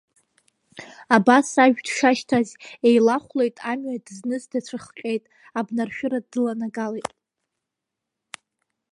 [1.15, 2.49] Абас ажә дшашьҭаз
[2.87, 5.23] еилахәылеит, амҩа дызныз дацәыхҟьеит,
[5.59, 7.09] абнаршәыра дыланагалеит.